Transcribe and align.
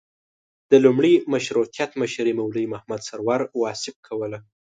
د 0.71 0.73
لومړي 0.85 1.13
مشروطیت 1.33 1.91
مشري 2.01 2.33
مولوي 2.39 2.65
محمد 2.73 3.01
سرور 3.09 3.41
واصف 3.61 3.95
کوله. 4.07 4.39